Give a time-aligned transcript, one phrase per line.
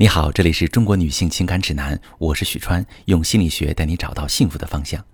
[0.00, 5.04] 你好，这里是中国女性情感指南，我是许川，用心理学带你找到幸福的方向。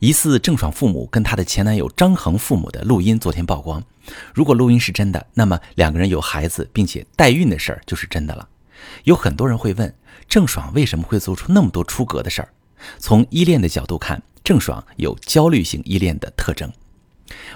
[0.00, 3.82] 疑似郑爽父母跟她的前男友张恒父母的录音昨天曝光，
[4.34, 8.46] 如果录音是真的，那么两个人有孩子并且代孕的事儿就是真的了。
[9.04, 9.94] 有很多人会问，
[10.28, 12.50] 郑爽为什么会做出那么多出格的事儿？
[12.98, 16.70] 从依恋的角度看，郑爽有焦虑型依恋的特征。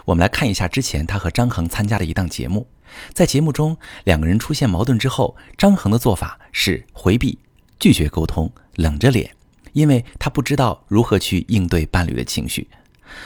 [0.05, 2.67] 我们来看一下之前他和张恒参加的一档节目。
[3.15, 7.39] 在节目中，两个人出现矛盾之后，张恒的做法是回避、
[7.79, 9.35] 拒绝沟通、冷着脸，
[9.73, 12.67] 因为他不知道如何去应对伴侣的情绪；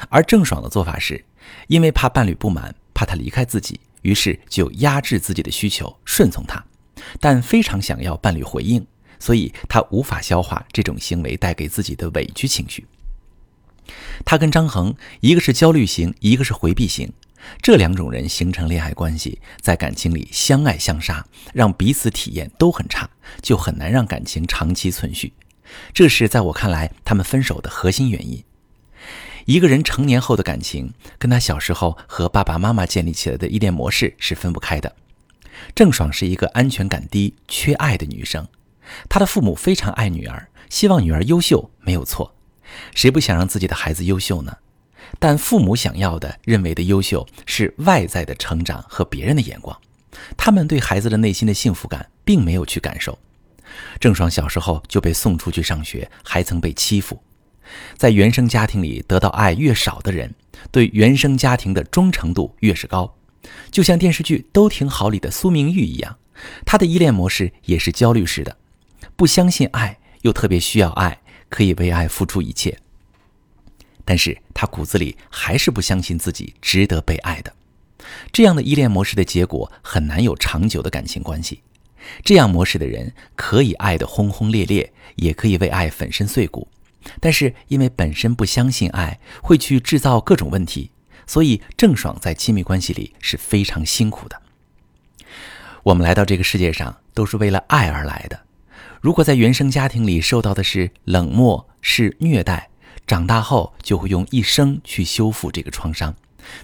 [0.09, 1.25] 而郑爽的做法是，
[1.67, 6.65] 因为怕伴侣不满，怕他离开自己，于是就压制自己的需求，顺从他，
[7.19, 8.87] 但非常想要伴侣回应，
[9.19, 12.87] 所以他无法消化这种行为带给自己的委屈情绪。
[14.25, 17.13] 他跟张恒，一个是焦虑型，一个是回避型。
[17.63, 23.09] 这两种人形成恋爱关系，在感情里相爱相杀，让彼此体验都很差，
[23.41, 25.33] 就很难让感情长期存续。
[25.93, 28.43] 这是在我看来他们分手的核心原因。
[29.45, 34.97] 一个人成年后的感情，跟他小时候和爸爸妈妈建立起来的依恋模式是分不开的。
[35.75, 38.47] 郑爽是一个安全感低、缺爱的女生，
[39.09, 42.36] 她的父母非常爱女儿，希望女儿优秀，没有错。
[42.95, 44.57] 谁不想让自己的孩子优秀呢？
[45.19, 49.77] 但父母想要的、认为的优秀是外在的成长和别人的眼光，
[50.37, 53.17] 他们对孩子的内心的幸福感并没有去感受。
[54.01, 57.23] 郑爽小时候就被送出去上学，还曾被欺负。
[57.97, 60.35] 在原生家庭里得到爱越少的人，
[60.71, 63.17] 对原生家庭的忠诚度越是高。
[63.71, 66.17] 就像电视剧《都挺好》里的苏明玉一样，
[66.65, 68.57] 她的依恋模式也是焦虑式的，
[69.15, 72.79] 不相信爱，又特别需要爱，可以为爱付出一切。
[74.05, 77.53] 但是他骨子里还是不相信自己值得被爱的，
[78.31, 81.63] 这样的依恋模式的结果很难有长久的感情关系。
[82.23, 86.69] 这样模式的人可以爱得轰轰烈烈，也可以为爱粉身碎骨，
[87.19, 90.93] 但是因为本身不相信爱，会去制造各种问题，
[91.27, 94.41] 所以郑爽在亲密关系里是非常辛苦的。
[95.83, 98.41] 我们来到这个世界上都是为了爱而来的，
[99.07, 102.69] 如果在原生家庭里受到的是冷漠、是虐待。
[103.07, 106.13] 长大后就会用一生去修复这个创伤，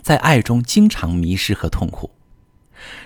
[0.02, 2.10] 在爱中经常迷失和痛苦。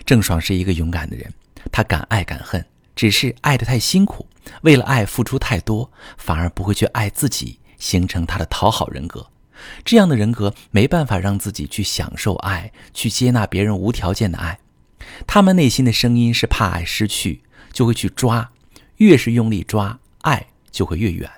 [0.07, 1.31] 郑爽是一个勇敢的人，
[1.71, 2.65] 她敢爱敢恨，
[2.95, 4.27] 只是爱得太辛苦，
[4.63, 9.27] 为了爱付出太多，反而不会去爱自己，形成她的讨好人格。
[9.85, 14.61] 这样的人格没办法让自己去享受爱，去接纳别人无条件的爱。
[15.27, 18.51] 他们内心的声音是怕爱失去，就会去抓，
[18.97, 21.31] 越是用力抓，爱就会越远。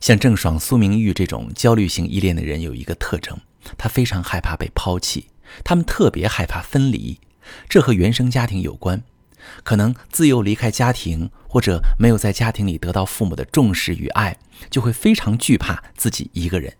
[0.00, 3.36] 像郑爽、苏明玉这种焦虑型依恋的人有一个特征，
[3.78, 5.28] 他非常害怕被抛弃，
[5.64, 7.18] 他们特别害怕分离，
[7.68, 9.02] 这和原生家庭有关，
[9.64, 14.36] 可能自幼离开家庭，或者没有在家庭里得到父母的重视与爱，
[14.70, 16.76] 就会非常惧怕自己一个人，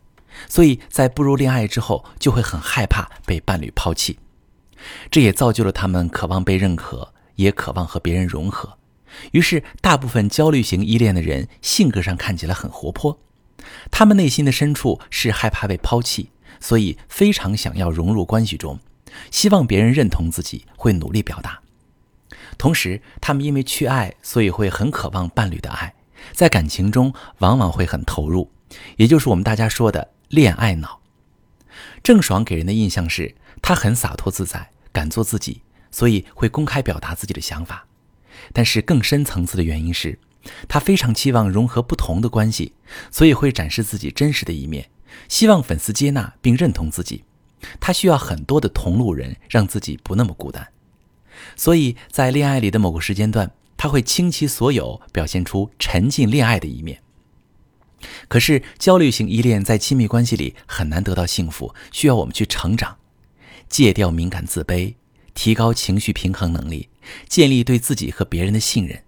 [0.49, 4.19] 所以在步入恋爱之后，就会很害怕被伴侣抛弃，
[5.11, 8.77] 这也造就了他们渴望被认可，也渴望和别人融合。
[9.33, 13.19] 于是，大部分焦虑型依恋的人性格上看起来很活泼，
[13.91, 16.31] 他们内心的深处是害怕被抛弃，
[16.61, 18.79] 所以非常想要融入关系中，
[19.31, 21.61] 希望别人认同自己，会努力表达。
[22.59, 25.95] 同时，他们因为缺爱，所以会很渴望伴侣的爱，
[26.33, 28.51] 在感情中往往会很投入，
[28.97, 31.01] 也就是我们大家说的恋爱脑。
[32.03, 37.87] 郑爽给人的印象是，她很洒脱自在，敢做自己，所以会公开表达自己的想法。
[38.53, 40.19] 但是更深层次的原因是，
[40.69, 42.73] 他非常期望融合不同的关系，
[43.11, 44.89] 所以会展示自己真实的一面，
[45.29, 47.25] 希望粉丝接纳并认同自己。
[47.81, 50.69] 他需要很多的同路人，让自己不那么孤单。
[51.57, 57.03] 所以在恋爱里的某个时间段，他会倾其所有，表现出沉浸恋爱的一面。
[58.29, 62.97] 可是焦虑型依恋在亲密关系里很难得到幸福，需要我们去成长，
[63.69, 64.95] 戒掉敏感自卑。
[65.35, 66.89] 提高情绪平衡能力，
[67.29, 69.03] 建立对自己和别人的信任。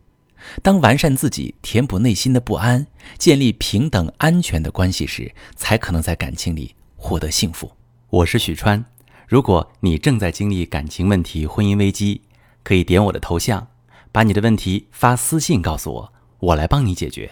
[0.63, 2.87] 当完善自己、填补内心的不安，
[3.19, 7.71] 建立平等安全的关系时，才可能在感情里获得幸福。
[8.11, 8.85] 我是许川，
[9.27, 12.23] 如果你正在经历感情问题、婚姻危机，
[12.63, 13.69] 可以点我的头像，
[14.11, 17.31] 把你的问题发私信告诉我，我来帮你解决。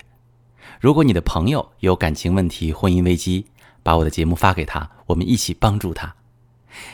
[0.80, 3.46] 如果你的朋友有感情问题、婚姻危机，
[3.82, 6.14] 把我的节目发给他，我们一起帮助他。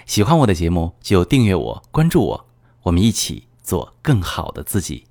[0.07, 2.47] 喜欢我的节目就订阅我、关注我，
[2.83, 5.05] 我们一起做更好的自己。